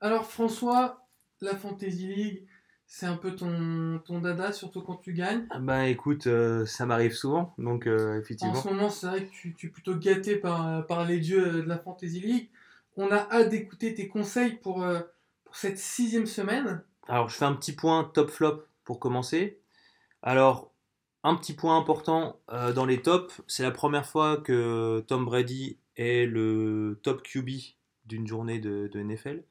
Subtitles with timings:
[0.00, 1.06] Alors François,
[1.40, 2.46] la Fantasy League,
[2.86, 5.46] c'est un peu ton, ton dada, surtout quand tu gagnes.
[5.60, 8.54] Bah écoute, euh, ça m'arrive souvent, donc euh, En effectivement.
[8.54, 11.68] ce moment, c'est vrai que tu, tu es plutôt gâté par, par les dieux de
[11.68, 12.50] la Fantasy League.
[12.96, 15.00] On a hâte d'écouter tes conseils pour, euh,
[15.44, 16.82] pour cette sixième semaine.
[17.08, 19.60] Alors je fais un petit point top flop pour commencer.
[20.22, 20.72] Alors,
[21.22, 25.78] un petit point important euh, dans les tops, c'est la première fois que Tom Brady
[25.96, 27.50] est le top QB
[28.06, 29.44] d'une journée de, de NFL,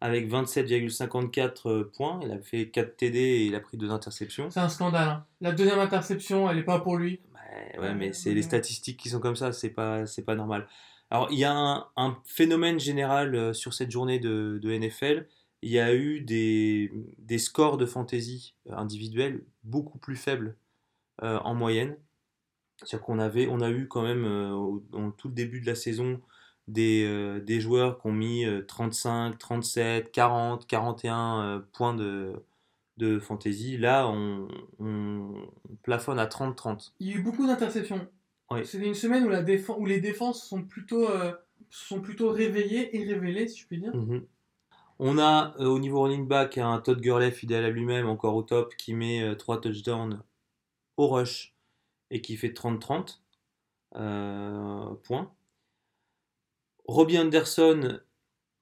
[0.00, 2.20] avec 27,54 points.
[2.22, 4.50] Il a fait 4 TD et il a pris 2 interceptions.
[4.50, 5.08] C'est un scandale.
[5.08, 5.26] hein.
[5.40, 7.20] La deuxième interception, elle n'est pas pour lui.
[7.34, 10.66] Ouais, ouais, mais c'est les statistiques qui sont comme ça, c'est pas, c'est pas normal.
[11.10, 15.26] Alors, il y a un, un phénomène général euh, sur cette journée de, de NFL.
[15.62, 20.56] Il y a eu des, des scores de fantasy euh, individuels beaucoup plus faibles
[21.22, 21.96] euh, en moyenne.
[22.78, 24.84] C'est-à-dire qu'on avait, on a eu quand même, euh, au-
[25.16, 26.20] tout le début de la saison,
[26.68, 32.32] des, euh, des joueurs qui ont mis euh, 35, 37, 40, 41 euh, points de,
[32.96, 33.76] de fantasy.
[33.76, 34.48] Là, on,
[34.78, 35.48] on
[35.82, 36.92] plafonne à 30-30.
[37.00, 38.06] Il y a eu beaucoup d'interceptions.
[38.50, 38.64] Oui.
[38.66, 41.32] C'était une semaine où, la défense, où les défenses sont plutôt, euh,
[41.70, 43.94] sont plutôt réveillées et révélées, si je puis dire.
[43.94, 44.26] Mhm.
[45.00, 48.42] On a euh, au niveau running back un Todd Gurley fidèle à lui-même, encore au
[48.42, 50.22] top, qui met 3 touchdowns
[50.96, 51.54] au rush
[52.10, 53.18] et qui fait 30-30
[53.96, 55.32] euh, points.
[56.86, 57.80] Robbie Anderson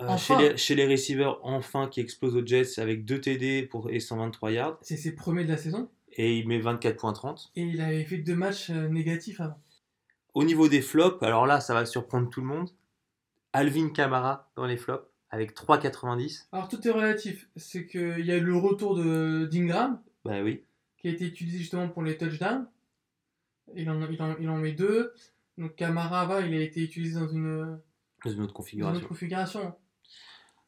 [0.00, 0.16] euh, Enfin.
[0.38, 4.00] chez, les, chez les receivers, enfin, qui explose aux Jets avec 2 TD pour, et
[4.00, 4.78] 123 yards.
[4.82, 5.88] C'est ses premiers de la saison.
[6.14, 7.50] Et il met 24.30.
[7.56, 9.60] Et il avait fait deux matchs euh, négatifs avant.
[10.34, 12.70] Au niveau des flops, alors là, ça va surprendre tout le monde.
[13.52, 16.46] Alvin Kamara dans les flops avec 3,90.
[16.52, 17.48] Alors tout est relatif.
[17.56, 20.62] C'est qu'il y a eu le retour de d'Ingram, Bah oui.
[20.98, 22.66] qui a été utilisé justement pour les touchdowns.
[23.76, 25.12] Il en, il en, il en met deux.
[25.58, 27.78] Donc Camara, va, il a été utilisé dans une,
[28.24, 28.96] Dans une autre dans une configuration.
[28.98, 29.74] autre configuration.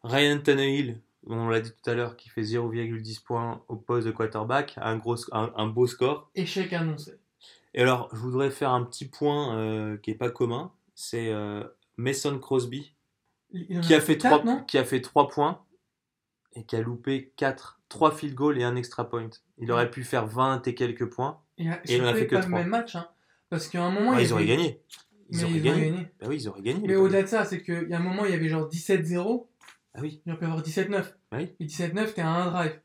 [0.03, 4.13] Ryan Tannehill, on l'a dit tout à l'heure, qui fait 0,10 points au poste de
[4.13, 6.31] quarterback, un, gros, un, un beau score.
[6.35, 7.19] Échec annoncé.
[7.73, 11.65] Et alors, je voudrais faire un petit point euh, qui n'est pas commun, c'est euh,
[11.97, 12.95] Mason Crosby,
[13.83, 14.65] qui a, fait quatre, 3, non?
[14.65, 15.65] qui a fait 3 points
[16.55, 19.31] et qui a loupé 4, 3 field goals et un extra point.
[19.59, 21.41] Il aurait pu faire 20 et quelques points.
[21.59, 22.95] Et, Et il en a fait que pas le même match.
[22.97, 23.09] hein.
[23.51, 24.83] Parce qu'à un moment, Ouais, il y ils auraient gagné.
[25.31, 25.91] Ils Mais auraient ils gagné.
[26.21, 26.81] Bah oui, ils auraient gagné.
[26.83, 28.69] Mais les au-delà de ça, c'est qu'il y a un moment, il y avait genre
[28.69, 29.47] 17-0.
[29.95, 31.05] Ah oui, Il aurait pu avoir 17-9.
[31.33, 31.53] Oui.
[31.61, 32.81] Et 17-9, t'es à un drive.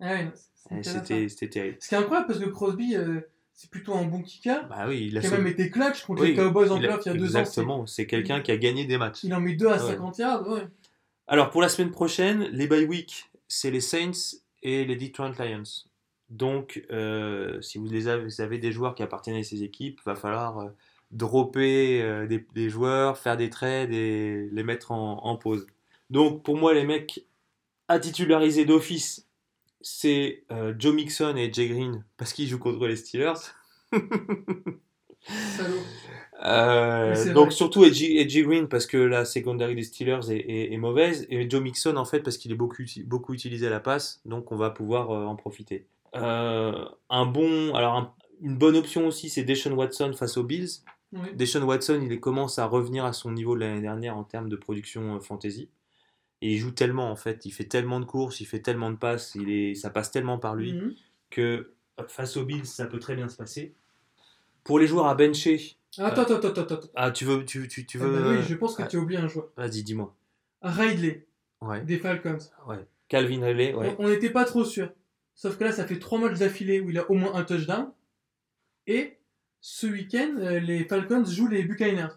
[0.00, 0.32] Ah ouais,
[0.70, 1.76] Eh, c'était c'était terrible.
[1.80, 3.20] Ce qui est incroyable parce que Crosby, euh,
[3.54, 4.68] c'est plutôt un bon kicker.
[4.68, 7.00] Bah oui, il a qui a même été clutch contre Oui, les Cowboys en playoff
[7.06, 7.40] il y a deux ans.
[7.40, 9.24] Exactement, c'est quelqu'un qui a gagné des matchs.
[9.24, 9.92] Il en met deux à Ouais.
[9.92, 10.48] 50 yards.
[10.48, 10.66] Ouais.
[11.26, 15.62] Alors pour la semaine prochaine, les bye week, c'est les Saints et les Detroit Lions.
[16.28, 20.00] Donc euh, si vous, les avez, vous avez des joueurs qui appartiennent à ces équipes,
[20.04, 20.68] va falloir euh,
[21.14, 25.66] dropper euh, des, des joueurs, faire des trades et les mettre en, en pause.
[26.10, 27.24] Donc pour moi les mecs
[27.88, 29.26] à titulariser d'office,
[29.80, 33.34] c'est euh, Joe Mixon et Jay Green parce qu'ils jouent contre les Steelers.
[36.44, 37.50] Euh, donc vrai.
[37.52, 41.62] surtout Edgy, Green parce que la secondary des Steelers est, est- est mauvaise et Joe
[41.62, 44.70] Mixon en fait parce qu'il est beaucoup, beaucoup utilisé à la passe donc on va
[44.70, 45.86] pouvoir en profiter.
[46.12, 50.68] Un bon, alors un- une bonne option aussi c'est Deshaun Watson face aux Bills.
[51.12, 51.32] Oui.
[51.34, 54.56] Deshaun Watson il commence à revenir à son niveau de l'année dernière en termes de
[54.56, 55.68] production euh, fantasy
[56.42, 58.96] et il joue tellement en fait, il fait tellement de courses, il fait tellement de
[58.96, 60.94] passes, il est, ça passe tellement par lui Mhm.
[61.30, 63.74] que euh, face aux Bills ça peut très bien se passer.
[64.64, 66.74] Pour les joueurs à bencher, Attends, attends, attends, attends.
[66.74, 66.88] attends.
[66.96, 68.22] ah tu veux, tu, tu, tu Ah veux.
[68.22, 69.50] bah oui, je pense que ah, tu as oublié un joueur.
[69.56, 70.12] Vas-y, dis-moi.
[70.62, 71.26] Ridley,
[71.60, 72.38] Ouais, des Falcons.
[72.66, 72.84] ouais.
[73.08, 73.94] Calvin Ridley, ouais.
[73.98, 74.90] On- On n'était pas trop sûr.
[75.36, 77.92] Sauf que là, ça fait trois matchs d'affilée où il a au moins un touchdown.
[78.86, 79.18] Et
[79.66, 82.08] ce week-end, euh, les Falcons jouent les Buccaneers.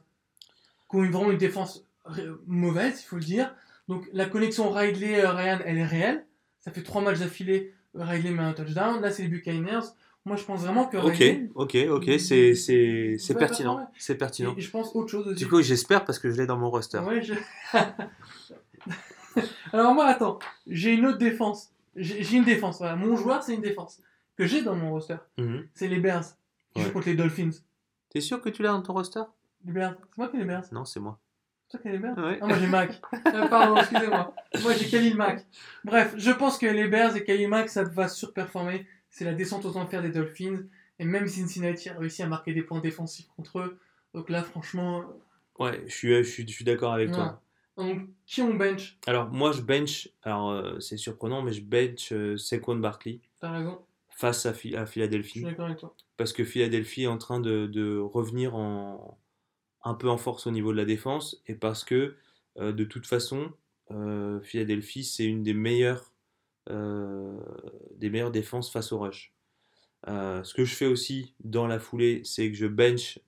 [0.91, 1.85] Qui ont vraiment une défense
[2.18, 3.56] euh, mauvaise, il faut le dire.
[3.88, 6.25] Donc la connexion Ridley-Ryan, elle est réelle.
[6.59, 9.00] Ça fait trois matchs d'affilée, euh, Ridley met un touchdown.
[9.02, 9.80] Là, c'est les Buccaneers.
[10.25, 11.50] Moi, je pense vraiment que Ok, Ridley...
[11.56, 13.90] ok, ok, c'est, c'est, c'est pertinent.
[13.97, 14.53] C'est pertinent.
[14.58, 15.38] Et je pense autre chose aussi.
[15.41, 17.00] Du coup, j'espère parce que je l'ai dans mon roster.
[17.00, 17.34] Ouais, je-
[19.72, 21.70] Alors moi, attends, j'ai une autre défense.
[21.96, 22.96] J'ai une défense, voilà.
[22.97, 24.02] Mon joueur, c'est une défense
[24.35, 25.16] que j'ai dans mon roster.
[25.38, 25.66] Mhm.
[25.73, 26.26] C'est les Bears.
[26.78, 26.88] Qui Ouais.
[26.88, 27.50] jouent contre les Dolphins.
[28.09, 29.24] T'es sûr que tu l'as dans ton roster?
[29.66, 29.96] Les Bears.
[30.12, 30.64] C'est moi qui ai les Bears.
[30.72, 31.20] Non, c'est moi.
[31.68, 32.40] C'est toi qui as les Bears Ouais.
[32.41, 33.02] Ah, moi j'ai Mac.
[33.34, 34.34] Euh, pardon, excusez-moi.
[34.62, 35.46] Moi j'ai Khalil Mac.
[35.84, 38.85] Bref, je pense que les Bears et Khalil Mac, ça va surperformer.
[39.09, 40.64] C'est la descente aux enfers des Dolphins.
[41.00, 43.80] Et même Cincinnati a réussi à marquer des points défensifs contre eux.
[44.14, 45.03] Donc là, franchement.
[45.59, 47.16] Ouais, je suis, je suis, je suis d'accord avec Ouais.
[47.16, 47.41] toi.
[47.78, 48.97] Donc, qui on bench?
[49.06, 53.52] Alors, moi, je bench, alors euh, c'est surprenant, mais je bench euh, Saquon Barkley T'as
[53.52, 53.80] raison,
[54.17, 55.41] face à, Phi- à je suis Philadelphie.
[55.41, 55.96] d'accord avec toi.
[56.17, 59.19] Parce que Philadelphie est en train de, de revenir en,
[59.84, 62.16] un peu en force au niveau de la défense et parce que
[62.58, 63.52] euh, de toute façon,
[63.91, 66.11] euh, Philadelphie, c'est une des meilleures,
[66.69, 67.40] euh,
[67.96, 69.34] des meilleures défenses face au rush.
[70.05, 73.20] Ce que je fais aussi dans la foulée, c'est que je bench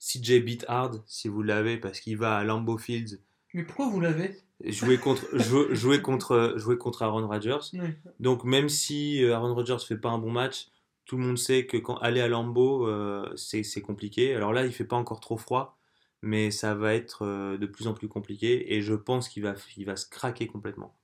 [0.00, 3.18] CJ Beat Hard, si vous l'avez, parce qu'il va à Lambeau Fields
[3.54, 7.70] Mais pourquoi vous l'avez jouer contre, jouer, jouer contre, jouer contre Aaron Rodgers.
[7.74, 7.94] Oui.
[8.20, 10.68] Donc même si euh, Aaron Rodgers fait pas un bon match,
[11.08, 14.34] tout le monde sait que quand aller à Lambeau, euh, c'est compliqué.
[14.34, 15.78] Alors là, il fait pas encore trop froid,
[16.20, 19.54] mais ça va être euh, de plus en plus compliqué et je pense qu'il va,
[19.76, 20.94] il va se craquer complètement.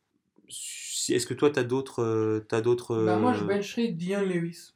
[0.46, 2.02] Est-ce que toi, tu as d'autres...
[2.02, 4.74] euh, d'autres Bah, moi, je bencherais Dion Lewis.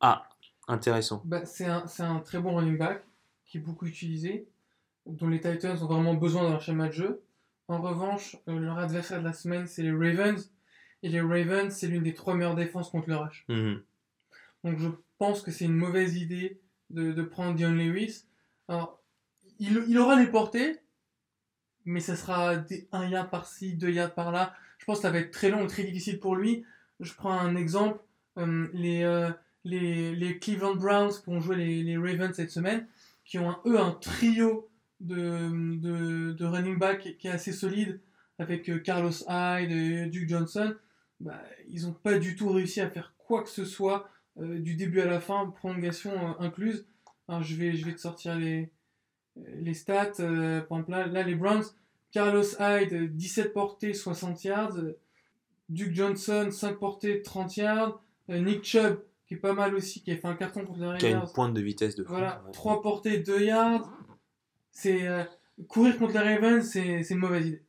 [0.00, 0.28] Ah,
[0.68, 1.22] intéressant.
[1.26, 3.04] Bah, c'est un, c'est un très bon running back
[3.44, 4.48] qui est beaucoup utilisé,
[5.06, 7.22] dont les Titans ont vraiment besoin dans leur schéma de jeu.
[7.68, 10.50] En revanche, euh, leur adversaire de la semaine, c'est les Ravens.
[11.02, 13.44] Et les Ravens, c'est l'une des trois meilleures défenses contre le rush.
[13.48, 13.82] Mhm.
[14.64, 14.88] Donc je
[15.18, 16.60] pense que c'est une mauvaise idée
[16.90, 18.24] de, de prendre Dion Lewis.
[18.68, 19.00] Alors,
[19.58, 20.78] il, il aura les portées,
[21.84, 24.54] mais ça sera des 1 yard par-ci, 2 yards par-là.
[24.78, 26.64] Je pense que ça va être très long et très difficile pour lui.
[27.00, 28.00] Je prends un exemple.
[28.38, 29.30] euh, les, euh,
[29.64, 32.86] les, les Cleveland Browns qui ont joué les, les Ravens cette semaine,
[33.24, 34.68] qui ont un, eux un trio
[35.02, 38.00] de, de, de running back qui est assez solide,
[38.38, 40.74] avec euh, Carlos Hyde et Duke Johnson.
[41.20, 44.08] Bah, ils n'ont pas du tout réussi à faire quoi que ce soit
[44.40, 46.86] euh, du début à la fin, prolongation euh, incluse.
[47.28, 48.70] Alors, je, vais, je vais te sortir les,
[49.36, 50.12] les stats.
[50.20, 51.64] euh, par exemple, là, là, les Browns,
[52.10, 54.76] Carlos Hyde, euh, 17 portées, 60 yards.
[55.68, 58.02] Duke Johnson, 5 portées, 30 yards.
[58.28, 61.06] Nick Chubb, qui est pas mal aussi, qui a fait un carton contre les Qui
[61.06, 62.10] a une pointe de vitesse de fou.
[62.12, 62.52] Voilà, Ouais.
[62.52, 63.90] 3 portées, 2 yards.
[64.72, 65.22] C'est euh,
[65.68, 67.62] courir contre les Ravens, c'est une mauvaise idée.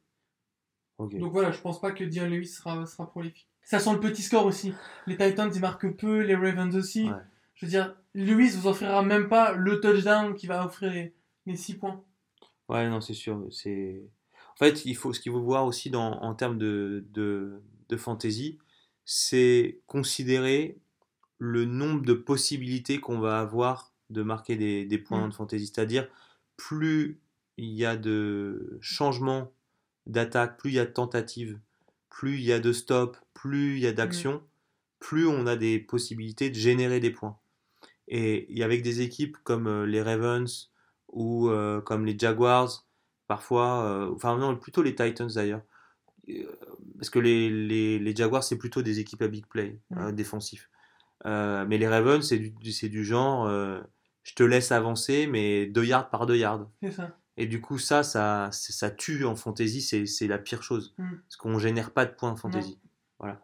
[1.00, 3.48] Donc voilà, je pense pas que Dion Lewis sera, sera prolifique.
[3.62, 4.74] Ça sent le petit score aussi.
[5.06, 7.10] Les Titans, ils marquent peu, les Ravens aussi.
[7.10, 7.18] Ouais.
[7.56, 11.14] Je veux dire, Lewis vous offrira même pas le touchdown qui va offrir les,
[11.46, 12.04] les 6 points.
[12.70, 13.46] Ouais, non, c'est sûr.
[13.52, 14.02] C'est...
[14.54, 17.98] En fait, il faut, ce qu'il faut voir aussi dans, en termes de, de, de
[17.98, 18.60] fantasy,
[19.04, 20.78] c'est considérer
[21.38, 25.30] le nombre de possibilités qu'on va avoir de marquer des, des points Mm.
[25.30, 25.68] de fantasy.
[25.68, 26.08] C'est-à-dire,
[26.58, 27.20] plus
[27.58, 29.52] il y a de changements
[30.06, 31.60] d'attaque, plus il y a de tentatives,
[32.10, 34.42] plus il y a de stops, plus il y a d'actions,
[35.00, 37.38] plus on a des possibilités de générer des points.
[38.08, 40.72] Et, avec des équipes comme euh, les Ravens
[41.10, 42.86] ou euh, comme les Jaguars,
[43.28, 45.62] parfois, euh, enfin non, plutôt les Titans d'ailleurs,
[46.98, 49.98] parce que les, les, les Jaguars, c'est plutôt des équipes à big play, Mm.
[50.00, 50.70] euh, défensifs.
[51.26, 53.48] Euh, mais les Ravens, c'est du, genre,
[54.24, 56.68] je te laisse avancer, mais 2 yards par 2 yards.
[56.82, 57.18] C'est ça.
[57.36, 60.94] Et du coup, ça, ça, ça tue en fantasy, c'est la pire chose.
[60.98, 61.16] Mm.
[61.28, 62.80] Parce qu'on génère pas de points en fantasy.
[63.20, 63.42] Voilà.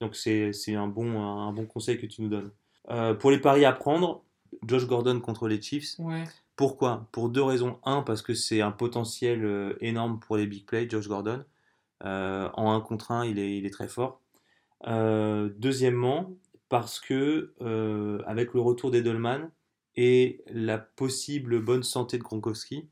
[0.00, 2.50] Donc c'est un bon, un bon conseil que tu nous donnes.
[2.90, 4.24] Euh, pour les paris à prendre,
[4.66, 5.98] Josh Gordon contre les Chiefs.
[5.98, 6.24] Ouais.
[6.56, 7.08] Pourquoi?
[7.12, 7.78] Pour deux raisons.
[7.84, 11.44] Un, parce que c'est un potentiel euh, énorme pour les big plays, Josh Gordon.
[12.04, 14.20] Euh, en 1 contre 1, il est, il est très fort.
[14.86, 16.32] Euh, deuxièmement,
[16.68, 17.52] parce que
[18.26, 19.50] avec le retour d'Edelman
[19.96, 22.88] et la possible bonne santé de Gronkowski, il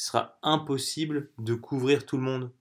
[0.00, 2.52] sera impossible de couvrir tout le monde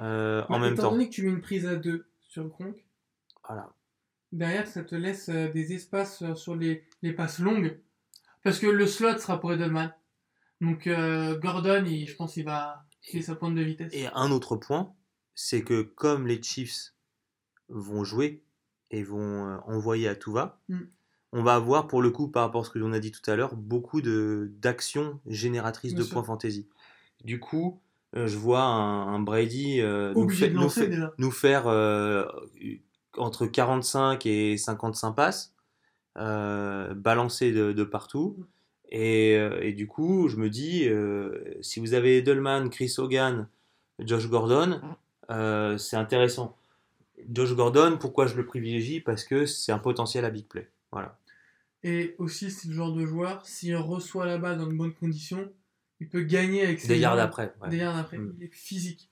[0.00, 0.90] euh, en Bah, même étant temps.
[0.92, 2.84] donné que tu mets une prise à 2 sur Gronk,
[3.46, 3.72] Voilà.
[4.32, 7.80] derrière ça te laisse euh, des espaces euh, sur les, les passes longues.
[8.42, 9.92] Parce que le slot sera pour Edelman.
[10.60, 13.92] Donc euh, Gordon, il- je pense qu'il va filer sa pointe de vitesse.
[13.94, 14.94] Et un autre point,
[15.34, 16.94] c'est que comme les Chiefs
[17.68, 18.44] vont jouer
[18.90, 20.82] et vont envoyer à tout va, Mm.
[21.32, 23.28] On va avoir pour le coup, par rapport à ce que l'on a dit tout
[23.30, 26.14] à l'heure, beaucoup d'actions génératrices Bien de sûr.
[26.14, 26.66] points fantasy.
[27.24, 27.80] Du coup,
[28.16, 32.26] euh, je vois un, un Brady euh, nous, fait- fait- faire euh,
[33.16, 35.54] entre 45 et 55 passes,
[36.94, 38.36] balancer de, de partout.
[38.90, 40.86] Et, euh, et du coup, je me dis,
[41.62, 43.48] si vous avez Edelman, Chris Hogan,
[44.00, 44.80] Josh Gordon,
[45.30, 46.56] euh, c'est intéressant.
[47.30, 49.00] Josh Gordon, pourquoi je le privilégie?
[49.00, 50.68] Parce que c'est un potentiel à big play.
[50.90, 51.16] Voilà.
[51.84, 55.52] Et aussi, c'est le genre de joueur, s'il reçoit la balle dans de bonnes conditions,
[56.00, 57.18] il peut gagner avec ses Des jambes.
[57.18, 57.54] après.
[57.60, 57.68] ouais.
[57.68, 58.18] Des yards après.
[58.18, 58.34] Mm.
[58.38, 59.10] Il est physique.